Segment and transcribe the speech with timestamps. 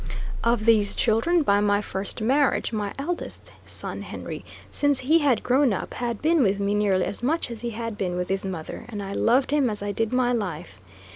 [0.43, 5.73] Of these children by my first marriage, my eldest son Henry, since he had grown
[5.73, 8.85] up, had been with me nearly as much as he had been with his mother,
[8.89, 10.81] and I loved him as I did my life.